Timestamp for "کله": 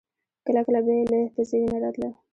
0.45-0.61, 0.67-0.79